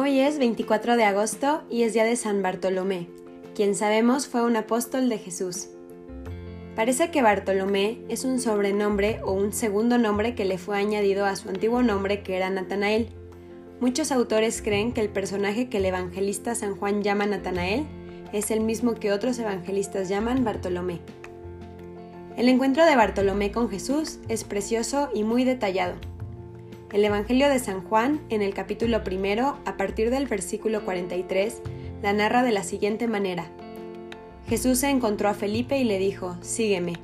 Hoy 0.00 0.20
es 0.20 0.38
24 0.38 0.96
de 0.96 1.02
agosto 1.02 1.64
y 1.68 1.82
es 1.82 1.92
día 1.92 2.04
de 2.04 2.14
San 2.14 2.40
Bartolomé, 2.40 3.08
quien 3.56 3.74
sabemos 3.74 4.28
fue 4.28 4.44
un 4.44 4.54
apóstol 4.54 5.08
de 5.08 5.18
Jesús. 5.18 5.70
Parece 6.76 7.10
que 7.10 7.20
Bartolomé 7.20 7.98
es 8.08 8.24
un 8.24 8.38
sobrenombre 8.38 9.18
o 9.24 9.32
un 9.32 9.52
segundo 9.52 9.98
nombre 9.98 10.36
que 10.36 10.44
le 10.44 10.56
fue 10.56 10.78
añadido 10.78 11.26
a 11.26 11.34
su 11.34 11.48
antiguo 11.48 11.82
nombre 11.82 12.22
que 12.22 12.36
era 12.36 12.48
Natanael. 12.48 13.08
Muchos 13.80 14.12
autores 14.12 14.62
creen 14.62 14.92
que 14.92 15.00
el 15.00 15.08
personaje 15.08 15.68
que 15.68 15.78
el 15.78 15.86
evangelista 15.86 16.54
San 16.54 16.76
Juan 16.76 17.02
llama 17.02 17.26
Natanael 17.26 17.84
es 18.32 18.52
el 18.52 18.60
mismo 18.60 18.94
que 18.94 19.10
otros 19.10 19.36
evangelistas 19.40 20.08
llaman 20.08 20.44
Bartolomé. 20.44 21.00
El 22.36 22.48
encuentro 22.48 22.86
de 22.86 22.94
Bartolomé 22.94 23.50
con 23.50 23.68
Jesús 23.68 24.20
es 24.28 24.44
precioso 24.44 25.10
y 25.12 25.24
muy 25.24 25.42
detallado. 25.42 25.96
El 26.90 27.04
Evangelio 27.04 27.50
de 27.50 27.58
San 27.58 27.82
Juan, 27.82 28.22
en 28.30 28.40
el 28.40 28.54
capítulo 28.54 29.04
primero, 29.04 29.58
a 29.66 29.76
partir 29.76 30.08
del 30.08 30.26
versículo 30.26 30.86
43, 30.86 31.60
la 32.00 32.14
narra 32.14 32.42
de 32.42 32.50
la 32.50 32.62
siguiente 32.62 33.06
manera. 33.06 33.50
Jesús 34.48 34.78
se 34.78 34.88
encontró 34.88 35.28
a 35.28 35.34
Felipe 35.34 35.76
y 35.76 35.84
le 35.84 35.98
dijo, 35.98 36.38
Sígueme. 36.40 36.94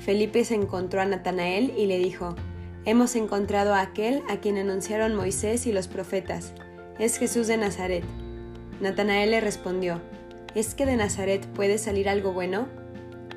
Felipe 0.00 0.44
se 0.44 0.56
encontró 0.56 1.00
a 1.00 1.04
Natanael 1.04 1.72
y 1.76 1.86
le 1.86 1.98
dijo, 1.98 2.34
Hemos 2.86 3.14
encontrado 3.14 3.72
a 3.74 3.82
aquel 3.82 4.20
a 4.28 4.38
quien 4.38 4.58
anunciaron 4.58 5.14
Moisés 5.14 5.64
y 5.66 5.72
los 5.72 5.86
profetas. 5.86 6.52
Es 6.98 7.16
Jesús 7.16 7.46
de 7.46 7.56
Nazaret. 7.56 8.04
Natanael 8.80 9.30
le 9.30 9.40
respondió, 9.40 10.02
¿Es 10.56 10.74
que 10.74 10.86
de 10.86 10.96
Nazaret 10.96 11.46
puede 11.54 11.78
salir 11.78 12.08
algo 12.08 12.32
bueno? 12.32 12.66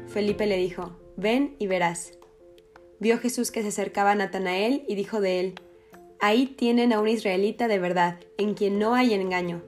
Felipe 0.07 0.47
le 0.47 0.57
dijo, 0.57 0.97
Ven 1.17 1.55
y 1.59 1.67
verás. 1.67 2.13
Vio 2.99 3.19
Jesús 3.19 3.51
que 3.51 3.61
se 3.61 3.67
acercaba 3.67 4.13
a 4.13 4.15
Natanael 4.15 4.83
y 4.87 4.95
dijo 4.95 5.21
de 5.21 5.39
él, 5.39 5.55
Ahí 6.19 6.47
tienen 6.47 6.93
a 6.93 6.99
un 6.99 7.07
israelita 7.07 7.67
de 7.67 7.77
verdad, 7.77 8.19
en 8.37 8.55
quien 8.55 8.79
no 8.79 8.95
hay 8.95 9.13
engaño. 9.13 9.61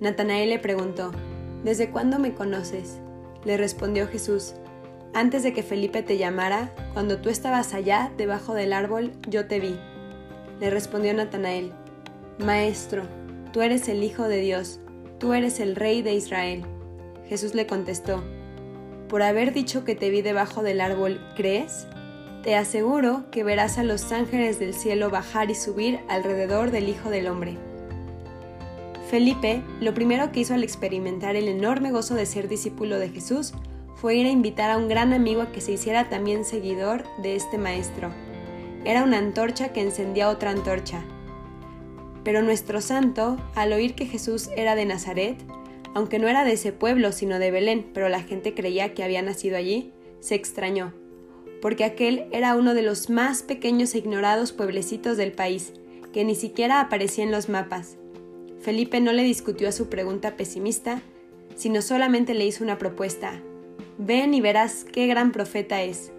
Natanael 0.00 0.50
le 0.50 0.60
preguntó, 0.60 1.10
¿Desde 1.64 1.90
cuándo 1.90 2.20
me 2.20 2.32
conoces? 2.32 2.98
Le 3.44 3.56
respondió 3.56 4.06
Jesús, 4.06 4.54
Antes 5.14 5.42
de 5.42 5.52
que 5.52 5.64
Felipe 5.64 6.02
te 6.02 6.16
llamara, 6.16 6.72
cuando 6.92 7.18
tú 7.18 7.28
estabas 7.28 7.74
allá, 7.74 8.12
debajo 8.16 8.54
del 8.54 8.72
árbol, 8.72 9.12
yo 9.28 9.48
te 9.48 9.58
vi. 9.58 9.76
Le 10.60 10.70
respondió 10.70 11.12
Natanael, 11.12 11.72
Maestro, 12.38 13.02
tú 13.52 13.60
eres 13.62 13.88
el 13.88 14.04
Hijo 14.04 14.28
de 14.28 14.38
Dios, 14.38 14.78
tú 15.18 15.32
eres 15.32 15.58
el 15.58 15.74
Rey 15.74 16.02
de 16.02 16.14
Israel. 16.14 16.64
Jesús 17.28 17.54
le 17.54 17.66
contestó, 17.66 18.22
Por 19.08 19.22
haber 19.22 19.52
dicho 19.52 19.84
que 19.84 19.96
te 19.96 20.10
vi 20.10 20.22
debajo 20.22 20.62
del 20.62 20.80
árbol, 20.80 21.20
¿crees? 21.34 21.88
Te 22.44 22.56
aseguro 22.56 23.24
que 23.30 23.42
verás 23.42 23.78
a 23.78 23.84
los 23.84 24.12
ángeles 24.12 24.58
del 24.58 24.74
cielo 24.74 25.08
bajar 25.08 25.50
y 25.50 25.54
subir 25.54 26.00
alrededor 26.08 26.70
del 26.70 26.90
Hijo 26.90 27.08
del 27.08 27.26
Hombre. 27.26 27.56
Felipe, 29.10 29.62
lo 29.80 29.94
primero 29.94 30.30
que 30.30 30.40
hizo 30.40 30.52
al 30.52 30.62
experimentar 30.62 31.36
el 31.36 31.48
enorme 31.48 31.90
gozo 31.90 32.14
de 32.14 32.26
ser 32.26 32.48
discípulo 32.48 32.98
de 32.98 33.08
Jesús, 33.08 33.54
fue 33.94 34.16
ir 34.16 34.26
a 34.26 34.30
invitar 34.30 34.70
a 34.70 34.76
un 34.76 34.88
gran 34.88 35.14
amigo 35.14 35.40
a 35.40 35.52
que 35.52 35.62
se 35.62 35.72
hiciera 35.72 36.10
también 36.10 36.44
seguidor 36.44 37.04
de 37.22 37.34
este 37.34 37.56
maestro. 37.56 38.12
Era 38.84 39.04
una 39.04 39.16
antorcha 39.16 39.72
que 39.72 39.80
encendía 39.80 40.28
otra 40.28 40.50
antorcha. 40.50 41.02
Pero 42.24 42.42
nuestro 42.42 42.82
santo, 42.82 43.38
al 43.54 43.72
oír 43.72 43.94
que 43.94 44.04
Jesús 44.04 44.50
era 44.54 44.74
de 44.74 44.84
Nazaret, 44.84 45.38
aunque 45.94 46.18
no 46.18 46.28
era 46.28 46.44
de 46.44 46.52
ese 46.52 46.72
pueblo, 46.72 47.10
sino 47.12 47.38
de 47.38 47.50
Belén, 47.50 47.86
pero 47.94 48.10
la 48.10 48.20
gente 48.20 48.52
creía 48.52 48.92
que 48.92 49.02
había 49.02 49.22
nacido 49.22 49.56
allí, 49.56 49.94
se 50.20 50.34
extrañó 50.34 50.92
porque 51.60 51.84
aquel 51.84 52.26
era 52.32 52.56
uno 52.56 52.74
de 52.74 52.82
los 52.82 53.10
más 53.10 53.42
pequeños 53.42 53.94
e 53.94 53.98
ignorados 53.98 54.52
pueblecitos 54.52 55.16
del 55.16 55.32
país, 55.32 55.72
que 56.12 56.24
ni 56.24 56.34
siquiera 56.34 56.80
aparecía 56.80 57.24
en 57.24 57.30
los 57.30 57.48
mapas. 57.48 57.96
Felipe 58.60 59.00
no 59.00 59.12
le 59.12 59.22
discutió 59.22 59.68
a 59.68 59.72
su 59.72 59.88
pregunta 59.88 60.36
pesimista, 60.36 61.02
sino 61.56 61.82
solamente 61.82 62.34
le 62.34 62.46
hizo 62.46 62.64
una 62.64 62.78
propuesta. 62.78 63.40
Ven 63.98 64.34
y 64.34 64.40
verás 64.40 64.84
qué 64.84 65.06
gran 65.06 65.32
profeta 65.32 65.82
es. 65.82 66.12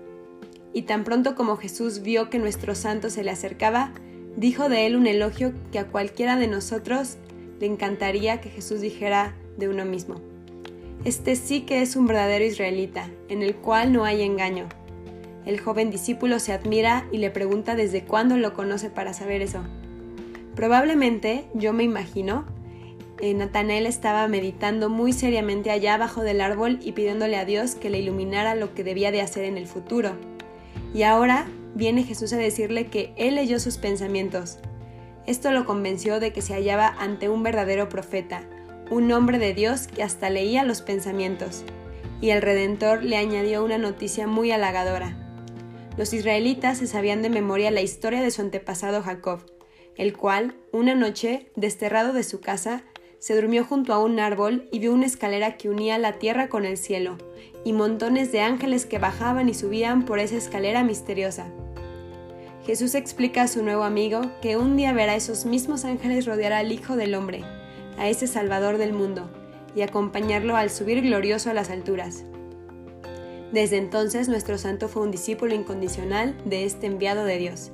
Y 0.73 0.83
tan 0.83 1.03
pronto 1.03 1.35
como 1.35 1.57
Jesús 1.57 2.01
vio 2.01 2.29
que 2.29 2.39
nuestro 2.39 2.75
santo 2.75 3.09
se 3.09 3.23
le 3.23 3.31
acercaba, 3.31 3.93
dijo 4.35 4.69
de 4.69 4.85
él 4.85 4.95
un 4.95 5.07
elogio 5.07 5.53
que 5.71 5.79
a 5.79 5.87
cualquiera 5.87 6.35
de 6.35 6.47
nosotros 6.47 7.17
le 7.59 7.67
encantaría 7.67 8.41
que 8.41 8.49
Jesús 8.49 8.81
dijera 8.81 9.35
de 9.57 9.69
uno 9.69 9.85
mismo. 9.85 10.21
Este 11.03 11.35
sí 11.35 11.61
que 11.61 11.81
es 11.81 11.95
un 11.95 12.07
verdadero 12.07 12.45
israelita, 12.45 13.09
en 13.29 13.41
el 13.41 13.55
cual 13.55 13.93
no 13.93 14.05
hay 14.05 14.21
engaño. 14.21 14.67
El 15.45 15.59
joven 15.59 15.91
discípulo 15.91 16.39
se 16.39 16.53
admira 16.53 17.07
y 17.11 17.19
le 17.19 17.29
pregunta 17.29 17.75
desde 17.75 18.03
cuándo 18.03 18.37
lo 18.37 18.53
conoce 18.53 18.89
para 18.89 19.13
saber 19.13 19.41
eso. 19.41 19.61
Probablemente, 20.55 21.45
yo 21.53 21.71
me 21.71 21.83
imagino, 21.83 22.45
eh, 23.19 23.33
Natanael 23.33 23.85
estaba 23.85 24.27
meditando 24.27 24.89
muy 24.89 25.13
seriamente 25.13 25.71
allá 25.71 25.93
abajo 25.93 26.23
del 26.23 26.41
árbol 26.41 26.79
y 26.81 26.93
pidiéndole 26.93 27.37
a 27.37 27.45
Dios 27.45 27.75
que 27.75 27.89
le 27.89 27.99
iluminara 27.99 28.55
lo 28.55 28.73
que 28.73 28.83
debía 28.83 29.11
de 29.11 29.21
hacer 29.21 29.45
en 29.45 29.57
el 29.57 29.67
futuro. 29.67 30.13
Y 30.93 31.03
ahora 31.03 31.45
viene 31.75 32.03
Jesús 32.03 32.33
a 32.33 32.37
decirle 32.37 32.87
que 32.87 33.13
él 33.15 33.35
leyó 33.35 33.59
sus 33.59 33.77
pensamientos. 33.77 34.57
Esto 35.27 35.51
lo 35.51 35.65
convenció 35.65 36.19
de 36.19 36.33
que 36.33 36.41
se 36.41 36.53
hallaba 36.53 36.87
ante 36.87 37.29
un 37.29 37.43
verdadero 37.43 37.89
profeta, 37.89 38.43
un 38.89 39.11
hombre 39.11 39.39
de 39.39 39.53
Dios 39.53 39.87
que 39.87 40.03
hasta 40.03 40.29
leía 40.29 40.63
los 40.63 40.81
pensamientos. 40.81 41.63
Y 42.21 42.29
el 42.29 42.41
Redentor 42.41 43.03
le 43.03 43.17
añadió 43.17 43.63
una 43.63 43.77
noticia 43.77 44.25
muy 44.25 44.51
halagadora. 44.51 45.24
Los 45.97 46.11
israelitas 46.13 46.79
se 46.79 46.87
sabían 46.87 47.21
de 47.21 47.29
memoria 47.29 47.71
la 47.71 47.81
historia 47.81 48.21
de 48.21 48.31
su 48.31 48.41
antepasado 48.41 49.01
Jacob, 49.01 49.45
el 49.95 50.15
cual, 50.15 50.55
una 50.73 50.93
noche, 50.93 51.49
desterrado 51.55 52.11
de 52.11 52.23
su 52.23 52.41
casa, 52.41 52.83
se 53.19 53.33
durmió 53.33 53.63
junto 53.63 53.93
a 53.93 54.03
un 54.03 54.19
árbol 54.19 54.67
y 54.71 54.79
vio 54.79 54.93
una 54.93 55.05
escalera 55.05 55.55
que 55.55 55.69
unía 55.69 55.97
la 55.97 56.19
tierra 56.19 56.49
con 56.49 56.65
el 56.65 56.77
cielo, 56.77 57.17
y 57.63 57.71
montones 57.71 58.31
de 58.31 58.41
ángeles 58.41 58.85
que 58.85 58.99
bajaban 58.99 59.47
y 59.47 59.53
subían 59.53 60.03
por 60.03 60.19
esa 60.19 60.35
escalera 60.35 60.83
misteriosa. 60.83 61.47
Jesús 62.65 62.93
explica 62.93 63.43
a 63.43 63.47
su 63.47 63.63
nuevo 63.63 63.83
amigo 63.83 64.21
que 64.41 64.57
un 64.57 64.75
día 64.75 64.91
verá 64.91 65.15
esos 65.15 65.45
mismos 65.45 65.85
ángeles 65.85 66.25
rodear 66.25 66.51
al 66.51 66.71
Hijo 66.71 66.97
del 66.97 67.15
Hombre, 67.15 67.43
a 67.97 68.09
ese 68.09 68.27
Salvador 68.27 68.77
del 68.77 68.91
mundo, 68.91 69.29
y 69.75 69.81
acompañarlo 69.81 70.57
al 70.57 70.69
subir 70.69 71.01
glorioso 71.01 71.49
a 71.49 71.53
las 71.53 71.69
alturas. 71.69 72.25
Desde 73.51 73.77
entonces 73.77 74.27
nuestro 74.27 74.57
santo 74.57 74.87
fue 74.87 75.03
un 75.03 75.11
discípulo 75.11 75.53
incondicional 75.53 76.35
de 76.45 76.65
este 76.65 76.87
enviado 76.87 77.25
de 77.25 77.37
Dios. 77.37 77.71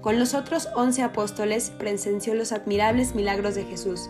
Con 0.00 0.18
los 0.18 0.34
otros 0.34 0.68
once 0.76 1.02
apóstoles 1.02 1.70
presenció 1.70 2.34
los 2.34 2.52
admirables 2.52 3.14
milagros 3.14 3.54
de 3.56 3.64
Jesús, 3.64 4.08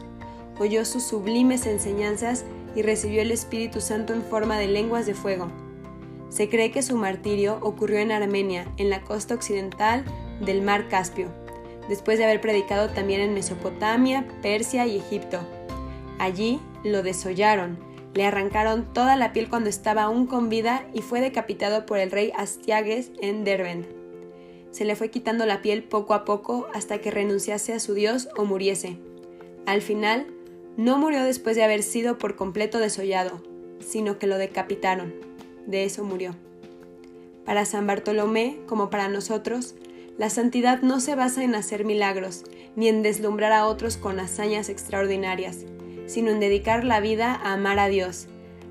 oyó 0.59 0.84
sus 0.84 1.03
sublimes 1.03 1.66
enseñanzas 1.66 2.44
y 2.75 2.82
recibió 2.82 3.22
el 3.22 3.32
Espíritu 3.32 3.81
Santo 3.81 4.12
en 4.12 4.22
forma 4.22 4.59
de 4.59 4.69
lenguas 4.69 5.06
de 5.06 5.14
fuego. 5.14 5.50
Se 6.28 6.48
cree 6.48 6.70
que 6.70 6.82
su 6.82 6.97
martirio 6.97 7.58
ocurrió 7.62 7.98
en 7.98 8.12
Armenia, 8.12 8.66
en 8.76 8.91
la 8.91 9.03
costa 9.03 9.34
occidental 9.34 10.04
del 10.44 10.60
mar 10.60 10.88
Caspio, 10.88 11.28
después 11.88 12.19
de 12.19 12.25
haber 12.25 12.41
predicado 12.41 12.91
también 12.91 13.20
en 13.20 13.32
Mesopotamia, 13.32 14.26
Persia 14.43 14.87
y 14.87 14.98
Egipto. 14.98 15.41
Allí 16.19 16.60
lo 16.84 17.03
desollaron, 17.03 17.78
le 18.16 18.25
arrancaron 18.25 18.94
toda 18.94 19.15
la 19.15 19.34
piel 19.34 19.50
cuando 19.50 19.69
estaba 19.69 20.04
aún 20.04 20.27
con 20.27 20.49
vida 20.49 20.87
y 20.94 21.03
fue 21.03 21.21
decapitado 21.21 21.84
por 21.84 21.99
el 21.99 22.10
rey 22.10 22.32
Astiages 22.34 23.10
en 23.21 23.44
Derben. 23.44 23.87
Se 24.71 24.87
le 24.87 24.97
fue 24.97 25.10
quitando 25.10 25.44
la 25.44 25.60
piel 25.60 25.84
poco 25.84 26.15
a 26.15 26.25
poco 26.25 26.66
hasta 26.72 26.99
que 26.99 27.10
renunciase 27.10 27.75
a 27.75 27.78
su 27.78 27.93
dios 27.93 28.31
o 28.34 28.47
muriese. 28.47 28.97
Al 29.66 29.82
final, 29.82 30.28
no 30.78 30.97
murió 30.97 31.25
después 31.25 31.56
de 31.56 31.65
haber 31.65 31.82
sido 31.82 32.16
por 32.16 32.37
completo 32.37 32.78
desollado, 32.78 33.43
sino 33.81 34.19
que 34.19 34.26
lo 34.26 34.38
decapitaron. 34.38 35.15
De 35.66 35.84
eso 35.84 36.03
murió. 36.03 36.34
Para 37.44 37.66
San 37.66 37.87
Bartolomé, 37.87 38.56
como 38.66 38.88
para 38.88 39.09
nosotros, 39.09 39.75
la 40.16 40.31
santidad 40.31 40.81
no 40.81 41.00
se 41.00 41.17
basa 41.17 41.44
en 41.44 41.55
hacer 41.55 41.85
milagros, 41.85 42.44
ni 42.76 42.88
en 42.88 43.02
deslumbrar 43.02 43.52
a 43.52 43.67
otros 43.67 43.99
con 43.99 44.19
hazañas 44.20 44.70
extraordinarias, 44.70 45.67
sino 46.06 46.31
en 46.31 46.41
dedicar 46.41 46.85
la 46.85 47.00
vida 47.00 47.35
a 47.35 47.55
amar 47.55 47.79
a 47.79 47.88
Dios, 47.88 48.29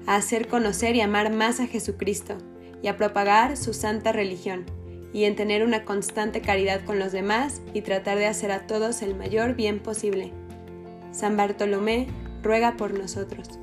a 0.07 0.15
hacer 0.15 0.47
conocer 0.47 0.95
y 0.95 1.01
amar 1.01 1.33
más 1.33 1.59
a 1.59 1.67
Jesucristo, 1.67 2.37
y 2.81 2.87
a 2.87 2.97
propagar 2.97 3.57
su 3.57 3.73
santa 3.73 4.11
religión, 4.11 4.65
y 5.13 5.23
en 5.23 5.35
tener 5.35 5.63
una 5.63 5.85
constante 5.85 6.41
caridad 6.41 6.83
con 6.83 6.99
los 6.99 7.11
demás 7.11 7.61
y 7.73 7.81
tratar 7.81 8.17
de 8.17 8.27
hacer 8.27 8.51
a 8.51 8.67
todos 8.67 9.01
el 9.01 9.15
mayor 9.15 9.55
bien 9.55 9.79
posible. 9.79 10.31
San 11.11 11.37
Bartolomé 11.37 12.07
ruega 12.43 12.75
por 12.75 12.93
nosotros. 12.93 13.59